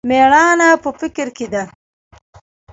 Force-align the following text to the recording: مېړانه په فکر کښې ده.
مېړانه 0.09 0.69
په 0.83 0.89
فکر 0.99 1.27
کښې 1.37 1.47
ده. 1.53 1.63